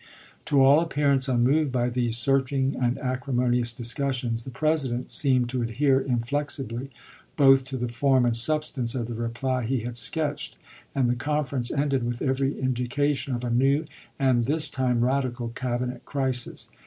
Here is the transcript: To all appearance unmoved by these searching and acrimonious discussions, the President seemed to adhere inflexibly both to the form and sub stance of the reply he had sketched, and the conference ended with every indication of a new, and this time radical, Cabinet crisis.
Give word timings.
To 0.45 0.63
all 0.63 0.79
appearance 0.79 1.27
unmoved 1.27 1.71
by 1.71 1.87
these 1.87 2.17
searching 2.17 2.75
and 2.75 2.97
acrimonious 2.97 3.71
discussions, 3.71 4.45
the 4.45 4.49
President 4.49 5.11
seemed 5.11 5.47
to 5.49 5.61
adhere 5.61 5.99
inflexibly 5.99 6.89
both 7.37 7.65
to 7.65 7.77
the 7.77 7.87
form 7.87 8.25
and 8.25 8.35
sub 8.35 8.63
stance 8.63 8.95
of 8.95 9.05
the 9.05 9.13
reply 9.13 9.63
he 9.63 9.81
had 9.81 9.97
sketched, 9.97 10.57
and 10.95 11.07
the 11.07 11.13
conference 11.13 11.69
ended 11.69 12.01
with 12.03 12.19
every 12.23 12.59
indication 12.59 13.35
of 13.35 13.43
a 13.43 13.51
new, 13.51 13.85
and 14.17 14.47
this 14.47 14.71
time 14.71 15.01
radical, 15.05 15.49
Cabinet 15.49 16.03
crisis. 16.03 16.71